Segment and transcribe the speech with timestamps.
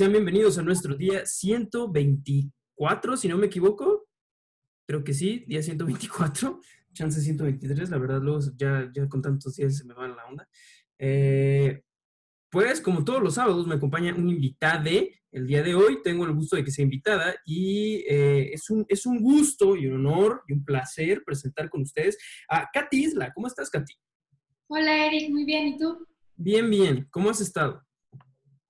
[0.00, 4.08] sean bienvenidos a nuestro día 124, si no me equivoco.
[4.88, 6.58] Creo que sí, día 124,
[6.94, 10.48] chance 123, la verdad, luego ya, ya con tantos días se me va la onda.
[10.98, 11.82] Eh,
[12.50, 14.88] pues como todos los sábados me acompaña un invitado.
[15.32, 18.86] El día de hoy tengo el gusto de que sea invitada y eh, es, un,
[18.88, 22.16] es un gusto y un honor y un placer presentar con ustedes
[22.48, 23.34] a Katy Isla.
[23.34, 23.92] ¿Cómo estás, Katy?
[24.68, 25.28] Hola, Eric.
[25.28, 25.68] Muy bien.
[25.68, 26.06] ¿Y tú?
[26.36, 27.06] Bien, bien.
[27.10, 27.84] ¿Cómo has estado?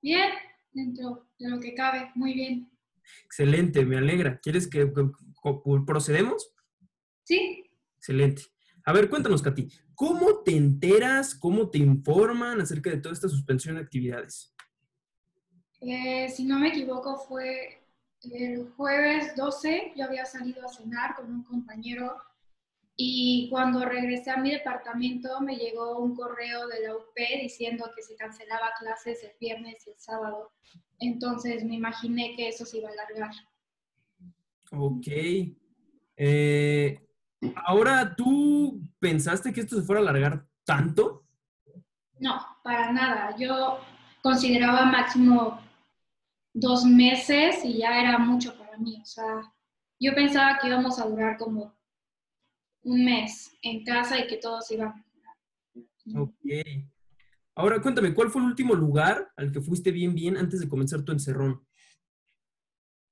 [0.02, 0.30] Bien,
[0.72, 2.10] dentro de lo que cabe.
[2.14, 2.70] Muy bien.
[3.24, 4.38] Excelente, me alegra.
[4.40, 4.90] ¿Quieres que,
[5.86, 6.52] procedemos?
[7.24, 7.64] Sí.
[7.96, 8.42] Excelente.
[8.84, 13.76] A ver, cuéntanos, Katy, ¿cómo te enteras, cómo te informan acerca de toda esta suspensión
[13.76, 14.54] de actividades?
[15.80, 17.82] Eh, si no me equivoco, fue
[18.22, 22.16] el jueves 12, yo había salido a cenar con un compañero
[23.02, 28.02] y cuando regresé a mi departamento me llegó un correo de la UP diciendo que
[28.02, 30.52] se cancelaba clases el viernes y el sábado.
[30.98, 33.30] Entonces me imaginé que eso se iba a alargar.
[34.72, 35.06] Ok.
[36.14, 37.00] Eh,
[37.64, 41.24] ahora, ¿tú pensaste que esto se fuera a alargar tanto?
[42.18, 43.34] No, para nada.
[43.38, 43.78] Yo
[44.22, 45.58] consideraba máximo
[46.52, 49.00] dos meses y ya era mucho para mí.
[49.00, 49.40] O sea,
[49.98, 51.79] yo pensaba que íbamos a durar como
[52.82, 55.04] un mes en casa y que todos iban a
[56.16, 56.34] Ok.
[57.54, 61.02] Ahora cuéntame, ¿cuál fue el último lugar al que fuiste bien, bien antes de comenzar
[61.02, 61.66] tu encerrón?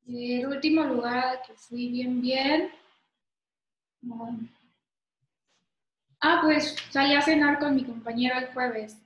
[0.06, 2.70] El último lugar al que fui bien, bien.
[6.20, 8.96] ah, pues salí a cenar con mi compañero el jueves.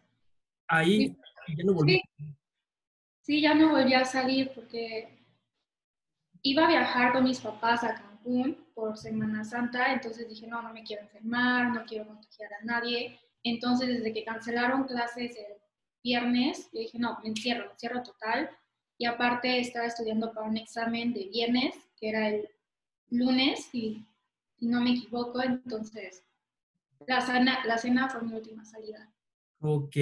[0.68, 1.16] Ahí,
[1.48, 2.00] ya no volví.
[3.22, 5.18] Sí, ya no volví a salir porque
[6.42, 10.72] iba a viajar con mis papás a Cancún por Semana Santa, entonces dije, no, no
[10.72, 13.18] me quiero enfermar, no quiero contagiar a nadie.
[13.42, 15.56] Entonces, desde que cancelaron clases el
[16.02, 18.50] viernes, yo dije, no, me encierro, me encierro total.
[18.98, 22.48] Y aparte estaba estudiando para un examen de viernes, que era el
[23.10, 24.06] lunes, y,
[24.60, 26.24] no me equivoco, entonces
[27.08, 29.12] la cena, la cena fue mi última salida.
[29.58, 29.96] Ok.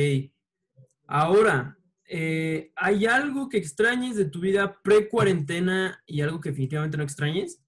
[1.06, 7.04] Ahora, eh, ¿hay algo que extrañes de tu vida pre-cuarentena y algo que definitivamente no
[7.04, 7.62] extrañes?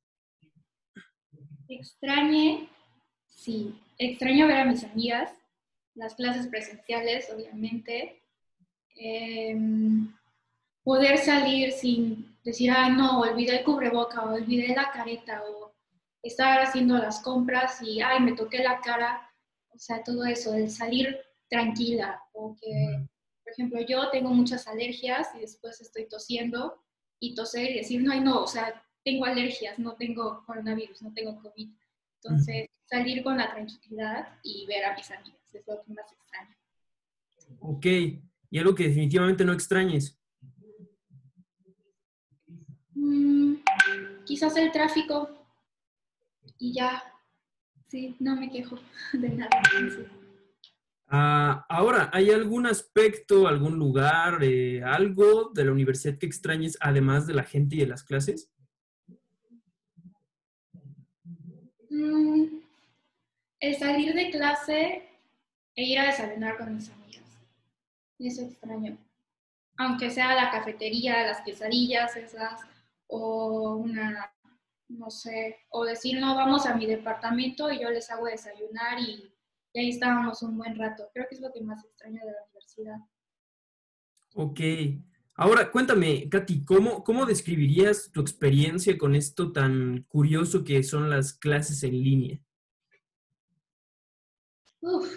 [1.79, 2.69] Extrañe,
[3.29, 3.75] sí.
[3.99, 5.31] Extraño ver a mis amigas,
[5.95, 8.23] las clases presenciales, obviamente.
[8.97, 10.13] Em,
[10.83, 15.73] poder salir sin decir, ah, no, olvidé el cubreboca o olvidé la careta o
[16.23, 19.31] estar haciendo las compras y, ay, me toqué la cara.
[19.71, 21.19] O sea, todo eso, el salir
[21.49, 23.07] tranquila o que
[23.43, 26.83] por ejemplo, yo tengo muchas alergias y después estoy tosiendo
[27.21, 31.41] y toser y decir, no, no, o sea, tengo alergias, no tengo coronavirus, no tengo
[31.41, 31.69] COVID.
[32.23, 36.57] Entonces, salir con la tranquilidad y ver a mis amigas es lo que más extraño.
[37.61, 37.87] Ok,
[38.51, 40.19] y algo que definitivamente no extrañes.
[42.95, 43.55] Mm,
[44.25, 45.47] quizás el tráfico
[46.59, 47.03] y ya,
[47.89, 48.79] sí, no me quejo
[49.13, 49.51] de nada.
[51.09, 57.27] Ah, ahora, ¿hay algún aspecto, algún lugar, eh, algo de la universidad que extrañes además
[57.27, 58.52] de la gente y de las clases?
[63.61, 65.09] El salir de clase
[65.75, 67.25] e ir a desayunar con mis amigas.
[68.19, 68.99] Eso extraño.
[69.77, 72.61] Aunque sea la cafetería, las quesadillas esas,
[73.07, 74.33] o una,
[74.89, 79.33] no sé, o decir, no, vamos a mi departamento y yo les hago desayunar y
[79.75, 81.09] y ahí estábamos un buen rato.
[81.13, 82.99] Creo que es lo que más extraño de la universidad.
[84.35, 84.61] Ok.
[85.35, 91.33] Ahora, cuéntame, Katy, ¿cómo, ¿cómo describirías tu experiencia con esto tan curioso que son las
[91.33, 92.39] clases en línea?
[94.81, 95.09] Uf,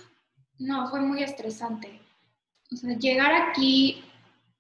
[0.60, 2.00] no, fue muy estresante.
[2.72, 4.04] O sea, llegar aquí,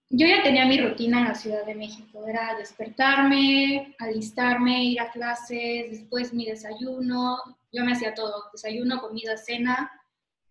[0.09, 5.11] yo ya tenía mi rutina en la Ciudad de México, era despertarme, alistarme, ir a
[5.11, 7.37] clases, después mi desayuno,
[7.71, 9.89] yo me hacía todo, desayuno, comida, cena,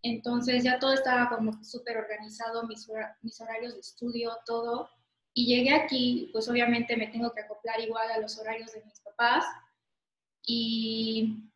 [0.04, 2.87] entonces ya todo estaba como súper organizado, mis,
[3.23, 4.90] mis horarios de estudio, todo.
[5.34, 9.00] Y llegué aquí, pues obviamente me tengo que acoplar igual a los horarios de mis
[9.00, 9.44] papás.
[10.46, 11.50] Y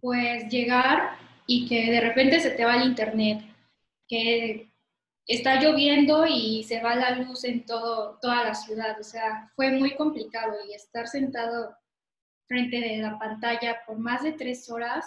[0.00, 3.42] pues llegar y que de repente se te va el internet,
[4.08, 4.70] que
[5.26, 8.98] está lloviendo y se va la luz en todo, toda la ciudad.
[9.00, 11.76] O sea, fue muy complicado y estar sentado
[12.46, 15.06] frente de la pantalla por más de tres horas,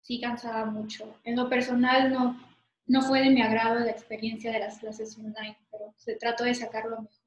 [0.00, 1.14] sí cansaba mucho.
[1.24, 2.40] En lo personal no,
[2.86, 6.54] no fue de mi agrado la experiencia de las clases online, pero se trató de
[6.54, 7.18] sacarlo mejor.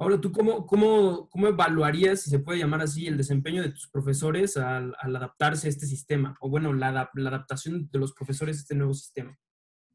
[0.00, 3.88] Ahora, ¿tú cómo, cómo, cómo evaluarías, si se puede llamar así, el desempeño de tus
[3.90, 6.36] profesores al, adaptarse a este sistema?
[6.40, 9.36] O bueno, la, la adaptación de los profesores a este nuevo sistema.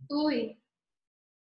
[0.10, 0.62] Uy,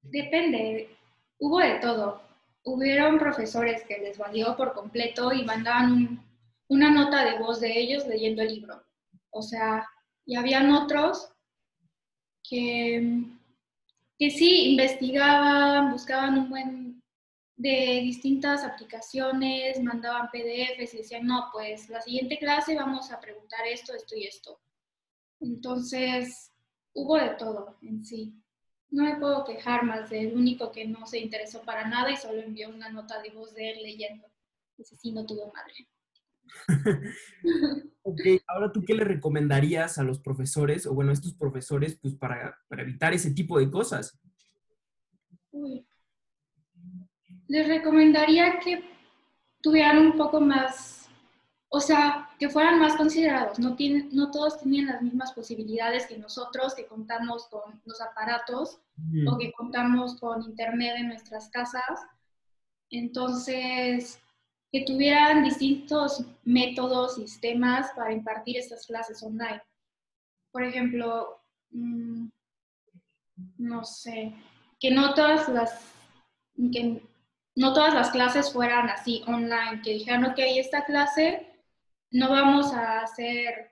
[0.02, 0.90] depende.
[1.38, 2.22] Hubo de todo.
[2.66, 6.22] hubieron profesores que les valió por completo y mandaban
[6.68, 8.84] una nota de voz de ellos leyendo el libro.
[9.30, 9.88] O sea,
[10.26, 11.32] y habían otros
[12.44, 13.24] que,
[14.20, 17.04] que sí investigaban, buscaban un buen
[17.56, 23.66] de distintas aplicaciones, mandaban PDFs y decían, no, pues la siguiente clase vamos a preguntar
[23.66, 24.60] esto, esto y esto.
[25.40, 26.52] Entonces,
[26.94, 28.34] hubo de todo en sí.
[28.90, 32.42] No me puedo quejar más del único que no se interesó para nada y solo
[32.42, 34.28] envió una nota de voz de él leyendo.
[34.78, 35.88] Ese sí no tuvo madre.
[38.04, 42.16] ok, ahora tú qué le recomendarías a los profesores, o bueno, a estos profesores, pues
[42.16, 44.20] para, para evitar ese tipo de cosas?
[45.52, 45.86] Uy.
[47.48, 48.84] Les recomendaría que
[49.62, 51.10] tuvieran un poco más,
[51.70, 53.60] o sea, que fueran más considerados.
[53.60, 58.80] No, tienen, no todos tienen las mismas posibilidades que nosotros, que contamos con los aparatos
[58.98, 59.28] mm.
[59.28, 62.02] o que contamos con internet en nuestras casas.
[62.92, 64.20] Entonces,
[64.72, 69.62] que tuvieran distintos métodos, sistemas para impartir estas clases online.
[70.52, 72.28] Por ejemplo, mm,
[73.58, 74.34] no sé,
[74.80, 75.94] que no todas las,
[76.72, 77.02] que
[77.56, 81.48] no todas las clases fueran así online, que dijeran, ok, esta clase
[82.12, 83.72] no vamos a hacer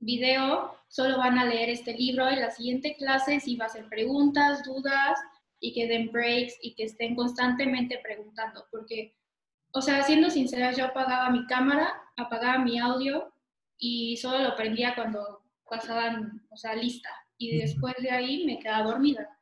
[0.00, 3.88] video, solo van a leer este libro y la siguiente clase sí va a hacer
[3.88, 5.18] preguntas, dudas
[5.60, 9.14] y que den breaks y que estén constantemente preguntando, porque
[9.76, 13.30] o sea, siendo sincera, yo apagaba mi cámara, apagaba mi audio
[13.76, 17.10] y solo lo prendía cuando pasaban, o sea, lista.
[17.36, 19.38] Y después de ahí me quedaba dormida.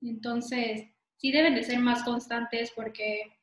[0.00, 0.84] Entonces,
[1.16, 3.36] sí deben de ser más constantes porque,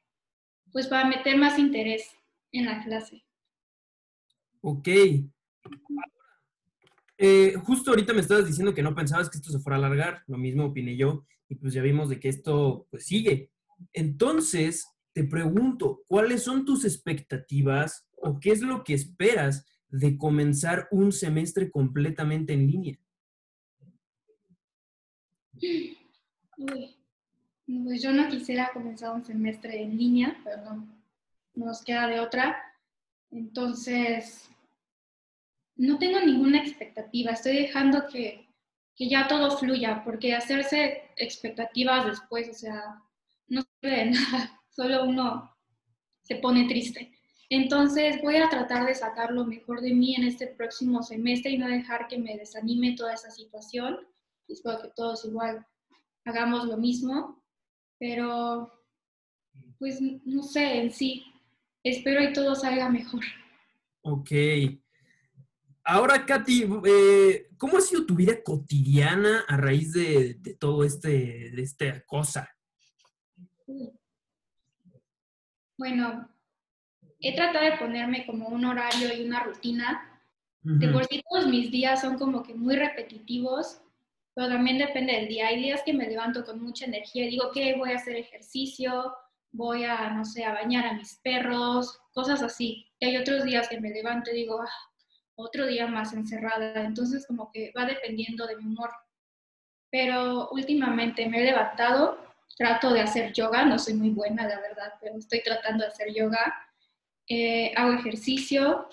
[0.71, 2.09] pues, para meter más interés
[2.53, 3.25] en la clase.
[4.61, 4.87] Ok.
[7.17, 10.23] Eh, justo ahorita me estabas diciendo que no pensabas que esto se fuera a alargar,
[10.27, 13.51] lo mismo opiné yo, y pues ya vimos de que esto pues sigue.
[13.91, 20.87] Entonces, te pregunto, ¿cuáles son tus expectativas o qué es lo que esperas de comenzar
[20.91, 22.97] un semestre completamente en línea?
[27.83, 30.87] pues yo no quisiera comenzar un semestre en línea, pero no,
[31.55, 32.57] nos queda de otra.
[33.31, 34.49] Entonces,
[35.75, 38.47] no tengo ninguna expectativa, estoy dejando que,
[38.95, 43.01] que ya todo fluya, porque hacerse expectativas después, o sea,
[43.47, 45.55] no sirve de nada solo uno
[46.21, 47.11] se pone triste.
[47.49, 51.57] Entonces voy a tratar de sacar lo mejor de mí en este próximo semestre y
[51.57, 53.99] no dejar que me desanime toda esa situación.
[54.47, 55.65] espero que todos igual
[56.25, 57.43] hagamos lo mismo,
[57.99, 58.71] pero
[59.77, 61.25] pues no sé, en sí,
[61.83, 63.23] espero y todo salga mejor.
[64.03, 64.31] Ok.
[65.83, 71.61] Ahora, Katy, eh, ¿cómo ha sido tu vida cotidiana a raíz de, todo este, de
[71.61, 72.47] esta cosa?
[75.81, 76.29] Bueno,
[77.19, 80.21] he tratado de ponerme como un horario y una rutina.
[80.61, 83.81] De por sí todos mis días son como que muy repetitivos,
[84.35, 85.47] pero también depende del día.
[85.47, 89.11] Hay días que me levanto con mucha energía y digo que voy a hacer ejercicio,
[89.51, 92.85] voy a, no sé, a bañar a mis perros, cosas así.
[92.99, 94.91] Y hay otros días que me levanto y digo, ah,
[95.33, 96.83] otro día más encerrada.
[96.83, 98.91] Entonces como que va dependiendo de mi humor.
[99.89, 102.19] Pero últimamente me he levantado
[102.57, 106.13] trato de hacer yoga, no soy muy buena, la verdad, pero estoy tratando de hacer
[106.13, 106.53] yoga.
[107.27, 108.87] Eh, hago ejercicio,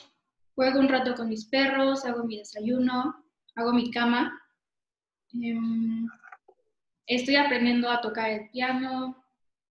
[0.54, 3.24] juego un rato con mis perros, hago mi desayuno,
[3.54, 4.40] hago mi cama.
[5.32, 6.06] Em,
[7.06, 9.24] estoy aprendiendo a tocar el piano,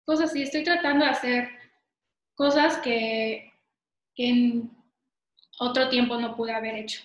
[0.04, 0.42] cosas así.
[0.42, 1.48] Estoy tratando de hacer
[2.34, 3.52] cosas que,
[4.18, 4.70] en
[5.58, 7.02] otro tiempo no pude haber hecho.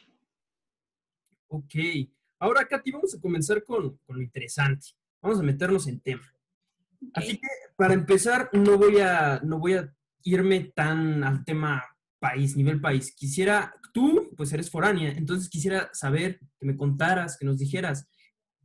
[1.47, 1.75] Ok.
[2.39, 4.87] Ahora, Katy, vamos a comenzar con, con lo interesante.
[5.21, 6.23] Vamos a meternos en tema.
[7.13, 9.93] Así que para empezar, no voy a, no voy a
[10.23, 11.83] irme tan al tema
[12.19, 13.13] país, nivel país.
[13.15, 18.07] Quisiera, tú, pues eres foránea, entonces quisiera saber, que me contaras, que nos dijeras,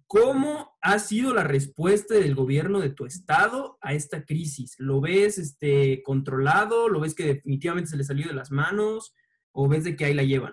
[0.06, 4.74] ¿cómo ha sido la respuesta del gobierno de tu estado a esta crisis?
[4.78, 6.88] ¿Lo ves este, controlado?
[6.88, 9.14] ¿Lo ves que definitivamente se le salió de las manos?
[9.52, 10.52] ¿O ves de que ahí la llevan?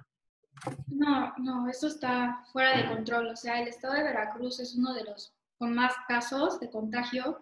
[0.87, 3.27] No, no, eso está fuera de control.
[3.27, 7.39] O sea, el estado de Veracruz es uno de los con más casos de contagio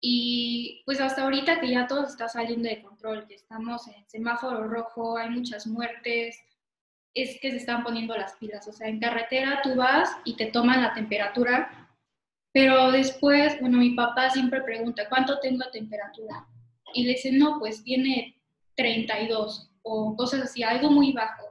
[0.00, 4.68] y pues hasta ahorita que ya todo está saliendo de control, que estamos en semáforo
[4.68, 6.36] rojo, hay muchas muertes,
[7.14, 8.68] es que se están poniendo las pilas.
[8.68, 11.90] O sea, en carretera tú vas y te toman la temperatura,
[12.52, 16.46] pero después, bueno, mi papá siempre pregunta, ¿cuánto tengo temperatura?
[16.92, 18.40] Y le dice, no, pues tiene
[18.76, 21.44] 32 o cosas así, algo muy bajo.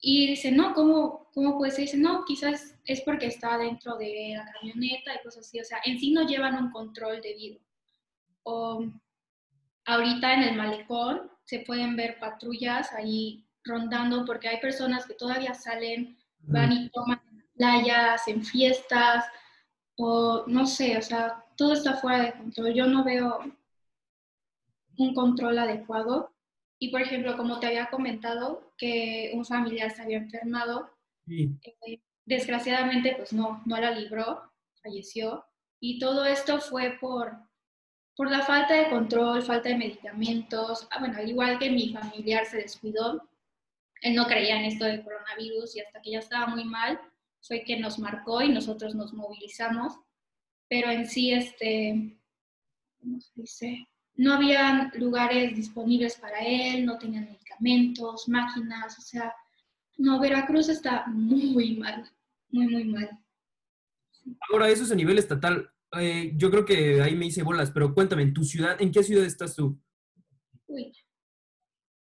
[0.00, 1.82] Y dice, no, ¿cómo, cómo puede ser?
[1.82, 5.60] Dice, no, quizás es porque está dentro de la camioneta y cosas así.
[5.60, 7.63] O sea, en sí no llevan un control debido.
[8.44, 8.86] O
[9.86, 15.54] ahorita en el malecón se pueden ver patrullas ahí rondando porque hay personas que todavía
[15.54, 17.20] salen, van y toman
[17.56, 19.24] playas, en fiestas,
[19.96, 22.74] o no sé, o sea, todo está fuera de control.
[22.74, 23.40] Yo no veo
[24.98, 26.34] un control adecuado.
[26.78, 30.90] Y por ejemplo, como te había comentado, que un familiar se había enfermado,
[31.28, 35.44] eh, desgraciadamente pues no, no la libró, falleció.
[35.80, 37.38] Y todo esto fue por,
[38.16, 40.86] por la falta de control, falta de medicamentos.
[40.90, 43.28] Ah, bueno, al igual que mi familiar se descuidó,
[44.02, 47.00] él no creía en esto del coronavirus y hasta que ya estaba muy mal,
[47.40, 49.98] fue que nos marcó y nosotros nos movilizamos,
[50.68, 52.18] pero en sí, este,
[53.00, 53.88] ¿cómo se dice?
[54.14, 59.34] No había lugares disponibles para él, no tenían medicamentos, máquinas, o sea,
[59.96, 62.10] no, Veracruz está muy mal,
[62.50, 63.10] muy, muy mal.
[64.50, 65.70] Ahora, eso es a nivel estatal.
[66.00, 69.02] Eh, yo creo que ahí me hice bolas, pero cuéntame, ¿en tu ciudad, en qué
[69.02, 69.78] ciudad estás tú?
[70.66, 70.92] Uy.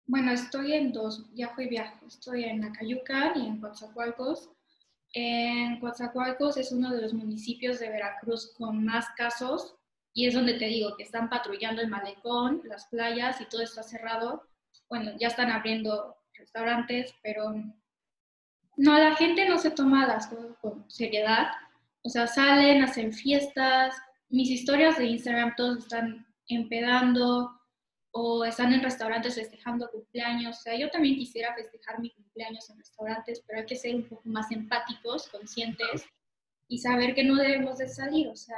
[0.06, 2.06] Bueno, estoy en dos, viajo y viajo.
[2.06, 4.50] Estoy en Acayucan y en Coatzacoalcos.
[5.12, 9.76] En Coatzacoalcos es uno de los municipios de Veracruz con más casos
[10.12, 13.82] y es donde te digo que están patrullando el malecón, las playas y todo está
[13.82, 14.42] cerrado.
[14.88, 17.54] Bueno, ya están abriendo restaurantes, pero
[18.76, 21.48] no, la gente no se toma las cosas con seriedad.
[22.06, 23.94] O sea, salen, hacen fiestas.
[24.28, 27.50] Mis historias de Instagram todos están empedando,
[28.18, 30.58] o están en restaurantes festejando cumpleaños.
[30.58, 34.08] O sea, yo también quisiera festejar mi cumpleaños en restaurantes, pero hay que ser un
[34.08, 36.06] poco más empáticos, conscientes
[36.68, 38.28] y saber que no debemos de salir.
[38.28, 38.56] O sea,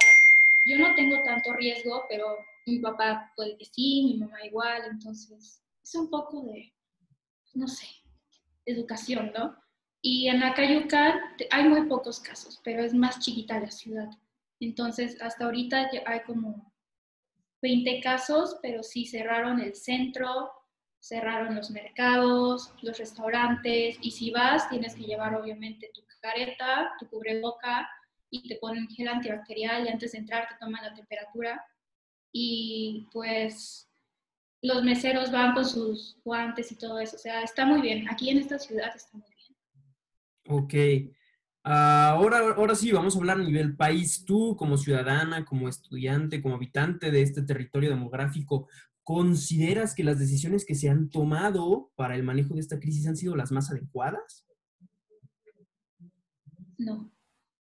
[0.65, 5.61] yo no tengo tanto riesgo, pero mi papá puede que sí, mi mamá igual, entonces
[5.83, 6.71] es un poco de,
[7.53, 7.87] no sé,
[8.65, 9.57] educación, ¿no?
[10.01, 11.19] Y en Acayucan
[11.51, 14.09] hay muy pocos casos, pero es más chiquita la ciudad.
[14.59, 16.73] Entonces, hasta ahorita hay como
[17.61, 20.51] 20 casos, pero sí cerraron el centro,
[20.99, 27.07] cerraron los mercados, los restaurantes, y si vas tienes que llevar obviamente tu careta, tu
[27.07, 27.89] cubreboca,
[28.31, 31.65] y te ponen gel antibacterial y antes de entrar te toman la temperatura.
[32.31, 33.89] Y pues
[34.61, 37.15] los meseros van con sus guantes y todo eso.
[37.15, 38.07] O sea, está muy bien.
[38.09, 39.28] Aquí en esta ciudad está muy bien.
[40.49, 40.73] Ok.
[41.63, 44.25] Ahora, ahora sí, vamos a hablar a nivel país.
[44.25, 48.67] Tú, como ciudadana, como estudiante, como habitante de este territorio demográfico,
[49.03, 53.15] ¿consideras que las decisiones que se han tomado para el manejo de esta crisis han
[53.15, 54.47] sido las más adecuadas?
[56.79, 57.11] No,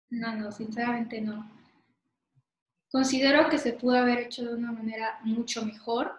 [0.09, 1.51] no, no, sinceramente no.
[2.89, 6.13] Considero que se pudo haber hecho de una manera mucho mejor,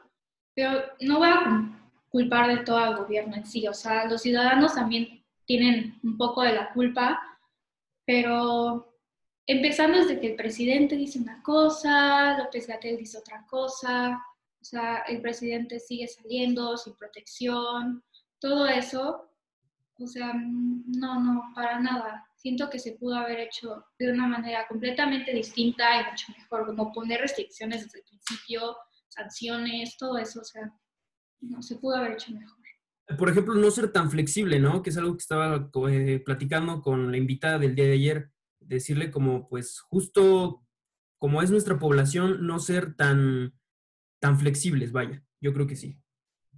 [0.54, 3.66] pero no voy a culpar de todo al gobierno en sí.
[3.66, 7.20] O sea, los ciudadanos también tienen un poco de la culpa
[8.04, 8.94] pero
[9.46, 14.22] empezando desde que el presidente dice una cosa, López Gatel dice otra cosa,
[14.60, 18.02] o sea, el presidente sigue saliendo sin protección,
[18.38, 19.30] todo eso,
[19.98, 22.26] o sea, no, no, para nada.
[22.36, 26.92] Siento que se pudo haber hecho de una manera completamente distinta y mucho mejor, como
[26.92, 28.76] poner restricciones desde el principio,
[29.08, 30.72] sanciones, todo eso, o sea,
[31.40, 32.61] no, se pudo haber hecho mejor
[33.18, 34.82] por ejemplo, no ser tan flexible, ¿no?
[34.82, 39.10] Que es algo que estaba eh, platicando con la invitada del día de ayer, decirle
[39.10, 40.64] como, pues, justo
[41.18, 43.54] como es nuestra población, no ser tan,
[44.20, 45.96] tan flexibles, vaya, yo creo que sí.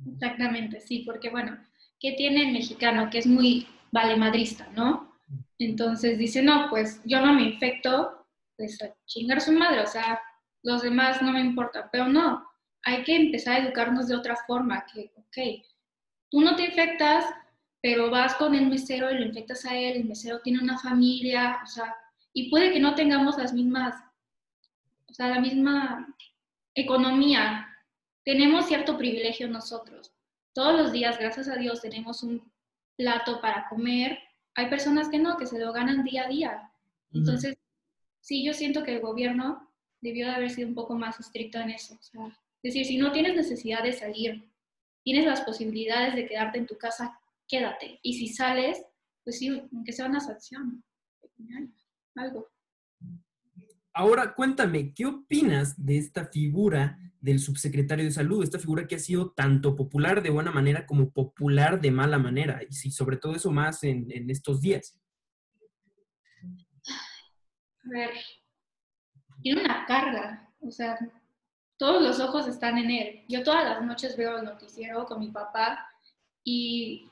[0.06, 1.58] Exactamente, sí, porque bueno,
[2.00, 3.10] ¿qué tiene el mexicano?
[3.10, 5.14] Que es muy valemadrista, ¿no?
[5.58, 10.20] Entonces dice, no, pues yo no me infecto, pues a chingar su madre, o sea,
[10.62, 12.44] los demás no me importan, pero no,
[12.82, 15.64] hay que empezar a educarnos de otra forma, que, ok,
[16.34, 17.26] Tú no te infectas,
[17.80, 21.60] pero vas con el mesero y lo infectas a él, el mesero tiene una familia,
[21.62, 21.94] o sea,
[22.32, 23.94] y puede que no tengamos las mismas,
[25.08, 26.12] o sea, la misma
[26.74, 27.68] economía.
[28.24, 30.12] Tenemos cierto privilegio nosotros.
[30.52, 32.42] Todos los días, gracias a Dios, tenemos un
[32.96, 34.18] plato para comer.
[34.56, 36.72] Hay personas que no, que se lo ganan día a día.
[37.12, 37.56] Entonces,
[38.20, 41.70] sí, yo siento que el gobierno debió de haber sido un poco más estricto en
[41.70, 41.94] eso.
[41.94, 44.52] O sea, es decir, si no tienes necesidad de salir
[45.04, 48.00] tienes las posibilidades de quedarte en tu casa, quédate.
[48.02, 48.82] Y si sales,
[49.22, 50.82] pues sí, aunque sea una sanción,
[52.16, 52.48] algo.
[53.92, 58.42] Ahora, cuéntame, ¿qué opinas de esta figura del subsecretario de salud?
[58.42, 62.60] Esta figura que ha sido tanto popular de buena manera como popular de mala manera.
[62.68, 64.98] Y sí, sobre todo eso más en, en estos días.
[66.42, 68.10] A ver,
[69.42, 70.52] tiene una carga.
[70.60, 70.98] O sea,
[71.76, 73.24] todos los ojos están en él.
[73.28, 75.88] Yo todas las noches veo el noticiero con mi papá
[76.44, 77.08] y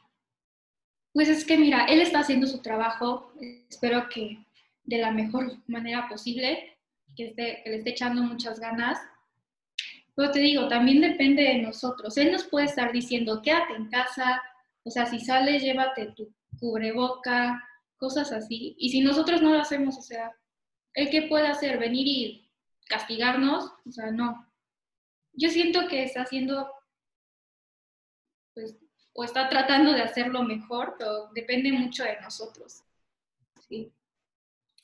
[1.12, 3.32] pues es que mira, él está haciendo su trabajo,
[3.68, 4.38] espero que
[4.84, 6.78] de la mejor manera posible,
[7.16, 8.98] que, esté, que le esté echando muchas ganas,
[10.14, 12.16] Pero te digo, también depende de nosotros.
[12.18, 14.42] Él nos puede estar diciendo, quédate en casa,
[14.84, 17.62] o sea, si sales, llévate tu cubreboca,
[17.96, 18.74] cosas así.
[18.78, 20.32] Y si nosotros no lo hacemos, o sea,
[20.94, 21.78] ¿el qué puede hacer?
[21.78, 22.50] ¿Venir y
[22.88, 23.72] castigarnos?
[23.86, 24.51] O sea, no.
[25.32, 26.70] Yo siento que está haciendo,
[28.54, 28.76] pues,
[29.14, 32.82] o está tratando de hacerlo mejor, pero depende mucho de nosotros.
[33.68, 33.92] Sí.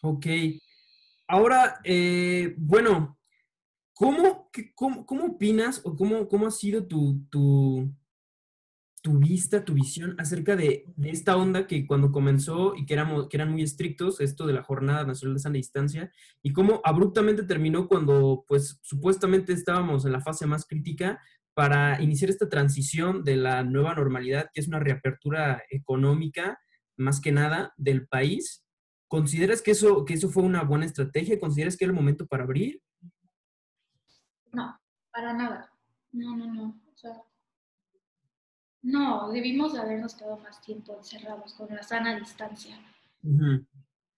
[0.03, 0.27] Ok.
[1.27, 3.19] Ahora, eh, bueno,
[3.93, 7.91] ¿cómo, cómo, cómo, opinas o cómo, cómo ha sido tu, tu,
[9.01, 13.29] tu vista, tu visión acerca de, de, esta onda que cuando comenzó y que, éramos,
[13.29, 16.13] que eran muy estrictos, esto de la Jornada Nacional de Sana Distancia,
[16.43, 21.21] y cómo abruptamente terminó cuando, pues, supuestamente estábamos en la fase más crítica
[21.55, 26.59] para iniciar esta transición de la nueva normalidad, que es una reapertura económica,
[26.97, 28.65] más que nada, del país.
[29.09, 31.41] ¿Consideras que eso, que eso fue una buena estrategia?
[31.41, 32.81] ¿Consideras que era el momento para abrir?
[34.53, 34.79] No,
[35.11, 35.73] para nada.
[36.13, 36.81] No, no, no.
[36.93, 37.13] O sea,
[38.83, 42.79] no, debimos habernos quedado más tiempo encerrados con la sana distancia.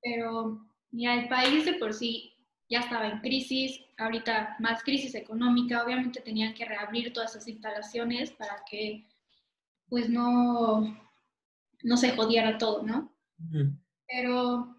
[0.02, 2.32] Pero ya el país de por sí
[2.68, 8.30] ya estaba en crisis, ahorita más crisis económica, obviamente tenían que reabrir todas esas instalaciones
[8.30, 9.06] para que
[9.88, 10.96] pues no,
[11.82, 13.12] no se jodiera todo, ¿no?
[14.06, 14.76] Pero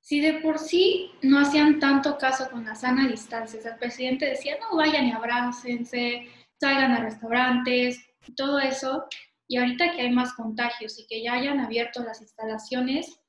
[0.00, 4.56] si de por sí no hacían tanto caso con la sana distancia, el presidente decía,
[4.60, 6.28] no vayan y abrácense,
[6.60, 9.06] salgan a restaurantes, todo eso,
[9.48, 13.20] y ahorita que hay más contagios y que ya hayan abierto las instalaciones,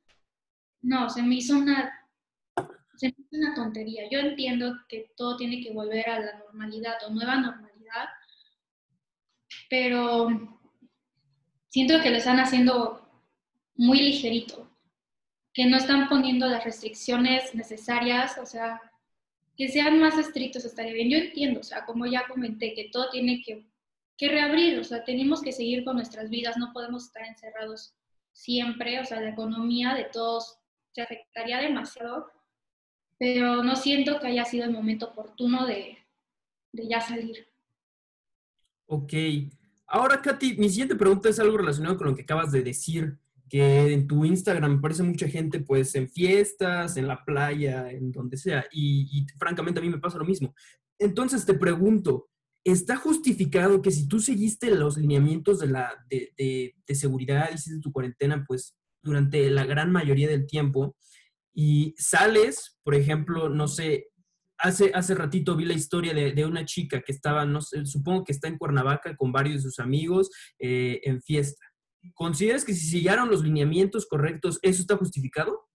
[0.82, 2.08] no, se me hizo una,
[2.96, 4.10] se me hizo una tontería.
[4.10, 8.06] Yo entiendo que todo tiene que volver a la normalidad o nueva normalidad,
[9.70, 10.30] pero
[11.70, 13.08] siento que lo están haciendo
[13.76, 14.72] muy ligerito,
[15.54, 18.82] que no están poniendo las restricciones necesarias, o sea,
[19.56, 21.10] que sean más estrictos estaría bien.
[21.10, 23.68] Yo entiendo, o sea, como ya comenté, que todo tiene que
[24.18, 27.94] que reabrir, o sea, tenemos que seguir con nuestras vidas, no podemos estar encerrados
[28.32, 30.58] siempre, o sea, la economía de todos
[30.92, 32.28] se afectaría demasiado,
[33.20, 35.98] pero no siento que haya sido el momento oportuno de,
[36.72, 37.48] de ya salir.
[38.88, 39.14] Ok.
[39.86, 43.18] Ahora, Katy, mi siguiente pregunta es algo relacionado con lo que acabas de decir,
[43.50, 48.36] que en tu Instagram aparece mucha gente pues en fiestas, en la playa, en donde
[48.36, 50.54] sea, y francamente a mí me pasa lo mismo.
[51.00, 52.30] Entonces te pregunto,
[52.72, 57.92] está justificado que si tú seguiste los lineamientos de, la, de, de, seguridad, hiciste tu
[57.92, 60.96] cuarentena, pues durante la gran mayoría del tiempo,
[61.54, 64.10] y sales, por ejemplo, no sé,
[64.58, 68.26] hace, hace ratito vi la historia de, de una chica que estaba, no sé, supongo
[68.26, 71.66] que está en Cuernavaca con varios de sus amigos eh, en fiesta.
[72.14, 75.68] ¿Consideras que si siguieron los lineamientos correctos, eso está justificado?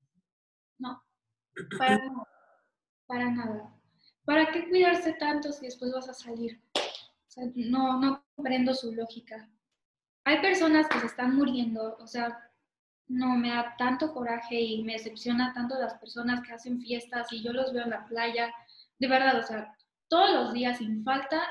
[0.79, 1.03] No,
[1.79, 2.29] para nada.
[3.07, 3.83] Para nada.
[4.25, 6.61] ¿Para qué cuidarse tanto si después vas a salir?
[7.55, 9.49] No, no comprendo su lógica.
[10.25, 12.39] Hay personas que se están muriendo, o sea,
[13.09, 17.43] no me da tanto coraje y me decepciona tanto las personas que hacen fiestas y
[17.43, 18.53] yo los veo en la playa.
[18.99, 19.75] De verdad, o sea,
[20.09, 21.43] todos los días sin falta,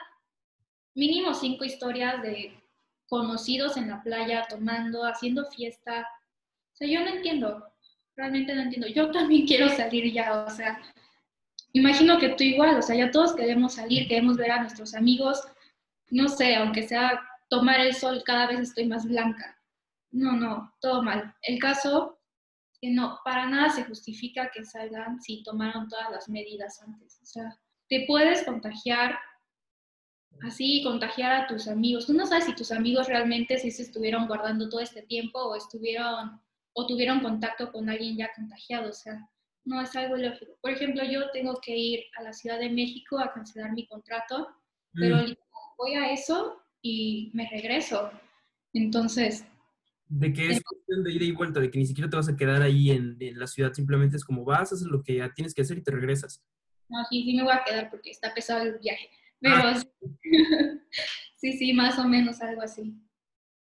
[0.96, 2.58] mínimo cinco historias de
[3.08, 6.08] conocidos en la playa tomando, haciendo fiesta.
[6.74, 7.72] O sea, yo no entiendo,
[8.15, 8.88] realmente no entiendo.
[8.88, 10.82] Yo también quiero salir ya, o sea,
[11.74, 15.44] imagino que tú igual, o sea, ya todos queremos salir, queremos ver a nuestros amigos,
[16.12, 17.19] no sé, aunque sea
[17.50, 19.58] tomar el sol, cada vez estoy más blanca.
[20.12, 21.34] No, no, todo mal.
[21.41, 22.19] El caso
[22.82, 27.19] que no, para nada se justifica que salgan si tomaron todas las medidas antes.
[27.21, 29.17] O sea, te puedes contagiar
[30.41, 32.08] así, contagiar a tus amigos.
[32.08, 35.56] Tú no sabes si tus amigos realmente sí se estuvieron guardando todo este tiempo o
[35.56, 36.41] estuvieron
[36.74, 38.89] o tuvieron contacto con alguien ya contagiado.
[38.89, 39.30] O sea,
[39.63, 40.54] no es algo lógico.
[40.62, 44.47] Por ejemplo, yo tengo que ir a la Ciudad de México a cancelar mi contrato,
[44.93, 45.36] pero mm
[45.82, 48.12] voy a eso y me regreso.
[48.74, 49.46] Entonces...
[50.08, 52.36] De que es cuestión de ida y vuelta, de que ni siquiera te vas a
[52.36, 55.62] quedar ahí en, la ciudad, simplemente es como vas, haces lo que ya tienes que
[55.62, 56.44] hacer y te regresas.
[56.89, 59.10] No, sí, sí me voy a quedar porque está pesado el viaje.
[59.39, 59.82] Pero ah.
[61.38, 62.94] sí, sí, más o menos algo así.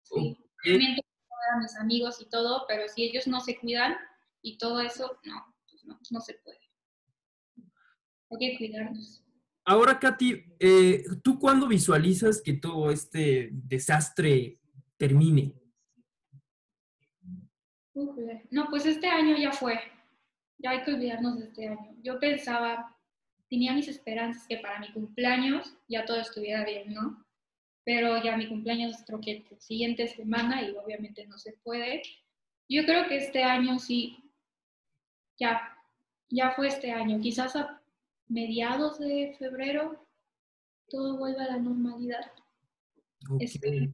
[0.03, 0.37] Sí.
[0.63, 0.97] También
[1.53, 3.95] a mis amigos y todo, pero si ellos no se cuidan
[4.41, 6.59] y todo eso, no, pues no, no se puede.
[8.29, 9.23] Hay que cuidarnos.
[9.63, 14.59] Ahora, Katy, eh, ¿tú cuándo visualizas que todo este desastre
[14.97, 15.53] termine?
[18.49, 19.79] No, pues este año ya fue.
[20.57, 21.95] Ya hay que olvidarnos de este año.
[22.01, 22.97] Yo pensaba,
[23.49, 27.23] tenía mis esperanzas que para mi cumpleaños ya todo estuviera bien, ¿no?
[27.83, 32.01] Pero ya mi cumpleaños creo que la siguiente semana y obviamente no se puede.
[32.67, 34.17] Yo creo que este año sí,
[35.39, 35.77] ya,
[36.29, 37.19] ya fue este año.
[37.19, 37.80] Quizás a
[38.31, 40.07] mediados de febrero
[40.89, 42.31] todo vuelva a la normalidad.
[43.39, 43.93] Este,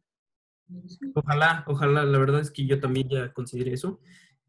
[1.14, 4.00] ojalá, ojalá, la verdad es que yo también ya consideré eso.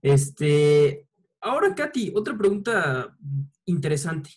[0.01, 1.09] Este,
[1.40, 3.16] ahora, Katy, otra pregunta
[3.64, 4.31] interesante.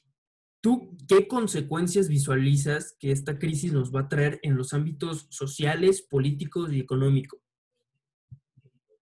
[0.62, 6.02] ¿Tú qué consecuencias visualizas que esta crisis nos va a traer en los ámbitos sociales,
[6.02, 7.40] políticos y económicos?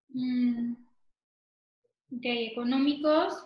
[0.10, 0.74] Mm,
[2.12, 3.46] ok, económicos,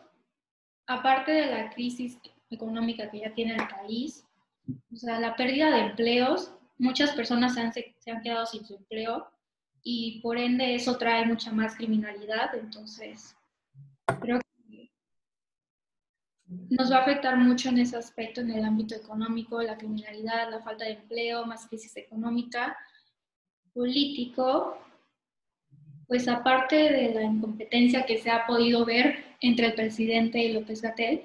[0.85, 2.19] aparte de la crisis
[2.53, 4.25] económica que ya tiene el país,
[4.91, 8.75] o sea, la pérdida de empleos, muchas personas se han, se han quedado sin su
[8.75, 9.27] empleo
[9.83, 13.35] y por ende eso trae mucha más criminalidad, entonces
[14.21, 14.91] creo que
[16.69, 20.61] nos va a afectar mucho en ese aspecto, en el ámbito económico, la criminalidad, la
[20.61, 22.77] falta de empleo, más crisis económica,
[23.73, 24.77] político,
[26.07, 30.81] pues aparte de la incompetencia que se ha podido ver entre el presidente y López
[30.81, 31.23] Gatel,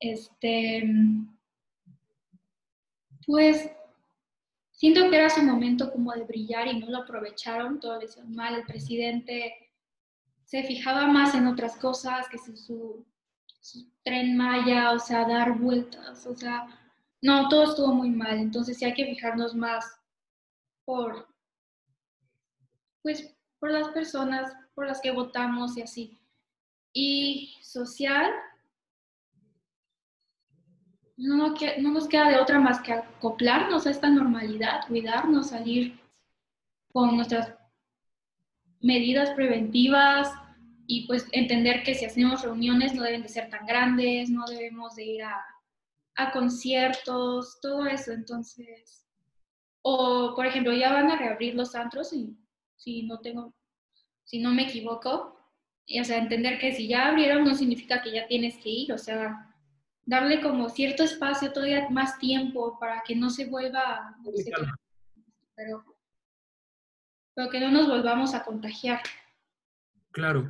[0.00, 0.84] este,
[3.26, 3.70] pues
[4.70, 8.34] siento que era su momento como de brillar y no lo aprovecharon, todo lo hicieron
[8.34, 9.70] mal, el presidente
[10.44, 13.04] se fijaba más en otras cosas que su,
[13.60, 16.66] su tren Maya, o sea, dar vueltas, o sea,
[17.22, 19.84] no, todo estuvo muy mal, entonces sí hay que fijarnos más
[20.84, 21.26] por,
[23.02, 26.20] pues, por las personas por las que votamos y así.
[26.92, 28.30] Y social,
[31.16, 35.98] no, no nos queda de otra más que acoplarnos a esta normalidad, cuidarnos, salir
[36.92, 37.54] con nuestras
[38.80, 40.30] medidas preventivas
[40.86, 44.94] y pues entender que si hacemos reuniones no deben de ser tan grandes, no debemos
[44.94, 45.44] de ir a,
[46.32, 48.12] conciertos, todo eso.
[48.12, 49.06] Entonces,
[49.82, 52.36] o por ejemplo, ya van a reabrir los antros y
[52.76, 53.54] si no tengo,
[54.24, 55.38] si no me equivoco,
[56.00, 58.98] o sea, entender que si ya abrieron no significa que ya tienes que ir, o
[58.98, 59.45] sea,
[60.06, 64.16] darle como cierto espacio, todavía más tiempo para que no se vuelva,
[65.56, 65.84] pero,
[67.34, 69.02] pero que no nos volvamos a contagiar.
[70.12, 70.48] Claro.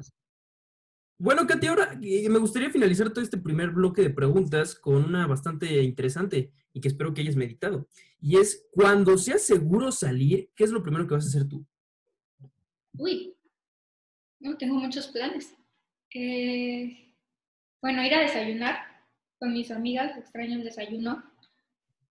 [1.19, 5.27] Bueno, Katy, ahora eh, me gustaría finalizar todo este primer bloque de preguntas con una
[5.27, 7.89] bastante interesante y que espero que hayas meditado.
[8.21, 11.67] Y es, cuando seas seguro salir, ¿qué es lo primero que vas a hacer tú?
[12.99, 13.35] Uy,
[14.41, 15.57] no, tengo muchos planes.
[16.15, 17.15] Eh,
[17.81, 18.96] bueno, ir a desayunar
[19.39, 21.23] con mis amigas, extraño el desayuno.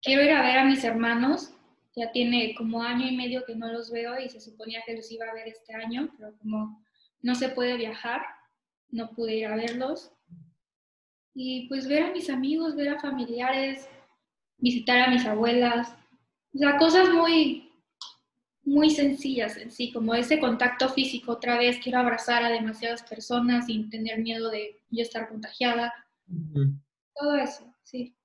[0.02, 1.54] Quiero ir a ver a mis hermanos,
[1.96, 5.12] ya tiene como año y medio que no los veo y se suponía que los
[5.12, 6.84] iba a ver este año, pero como
[7.22, 8.22] no se puede viajar,
[8.90, 10.12] no pude ir a verlos.
[11.34, 13.90] Y pues ver a mis amigos, ver a familiares,
[14.58, 15.96] visitar a mis abuelas,
[16.54, 17.70] o sea, cosas muy,
[18.64, 23.66] muy sencillas en sí, como ese contacto físico otra vez, quiero abrazar a demasiadas personas
[23.66, 25.94] sin tener miedo de yo estar contagiada.
[27.16, 28.16] Todo eso, sí.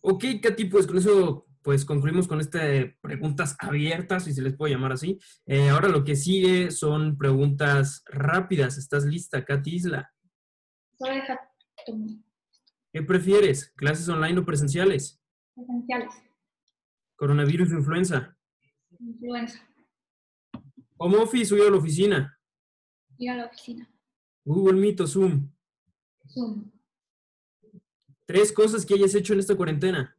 [0.00, 4.74] Ok, Katy, pues con eso pues concluimos con estas preguntas abiertas, si se les puede
[4.74, 5.18] llamar así.
[5.46, 8.78] Eh, ahora lo que sigue son preguntas rápidas.
[8.78, 10.12] ¿Estás lista, Katy Isla?
[12.92, 13.72] ¿Qué prefieres?
[13.76, 15.20] ¿Clases online o presenciales?
[15.54, 16.14] Presenciales.
[17.16, 18.36] ¿Coronavirus o influenza?
[18.98, 19.60] Influenza.
[20.96, 22.38] ¿Home office o ir a la oficina?
[23.18, 23.88] Ir a la oficina.
[24.44, 25.48] ¿Google Meet o Zoom?
[26.26, 26.70] Zoom.
[28.26, 30.16] Tres cosas que hayas hecho en esta cuarentena.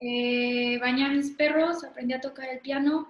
[0.00, 3.08] Eh, bañé a mis perros, aprendí a tocar el piano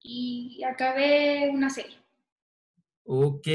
[0.00, 1.98] y acabé una serie.
[3.04, 3.48] Ok.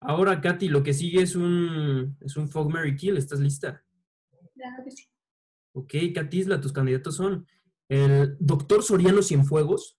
[0.00, 3.16] Ahora, Katy, lo que sigue es un, es un Fog Mary Kill.
[3.16, 3.84] ¿Estás lista?
[4.54, 5.04] Claro que sí.
[5.72, 7.46] Ok, Katy Isla, tus candidatos son
[7.88, 9.98] el doctor Soriano Cienfuegos.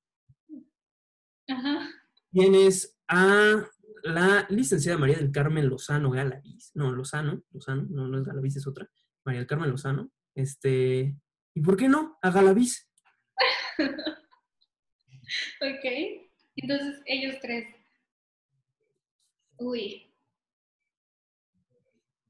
[1.47, 1.89] Ajá.
[2.32, 3.67] Tienes a
[4.03, 6.71] la licenciada María del Carmen Lozano Galaviz.
[6.75, 8.89] No, Lozano, Lozano, no, no es Galaviz, es otra.
[9.27, 10.09] María del Carmen Lozano.
[10.33, 11.13] Este,
[11.53, 12.17] ¿y por qué no?
[12.21, 12.89] A Galaviz.
[15.61, 15.85] ok.
[16.55, 17.67] Entonces, ellos tres.
[19.57, 20.09] Uy.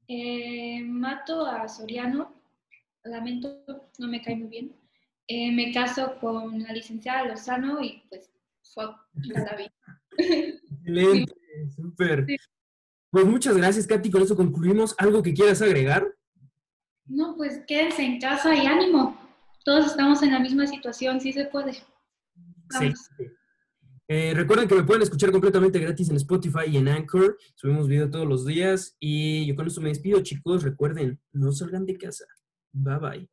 [0.08, 2.34] Eh, mato a Soriano.
[3.04, 3.64] Lamento,
[3.98, 4.74] no me cae muy bien.
[5.28, 8.28] Eh, me caso con la licenciada Lozano y pues
[8.74, 9.72] fue la vida.
[10.16, 11.32] Excelente,
[11.76, 12.26] súper.
[13.10, 14.10] Pues muchas gracias, Katy.
[14.10, 14.96] Con eso concluimos.
[14.98, 16.17] ¿Algo que quieras agregar?
[17.08, 19.16] No, pues quédense en casa y ánimo.
[19.64, 21.72] Todos estamos en la misma situación, sí se puede.
[21.72, 22.92] Sí.
[24.10, 27.36] Eh, recuerden que me pueden escuchar completamente gratis en Spotify y en Anchor.
[27.54, 28.96] Subimos video todos los días.
[28.98, 30.62] Y yo con eso me despido, chicos.
[30.62, 32.24] Recuerden, no salgan de casa.
[32.72, 33.28] Bye bye.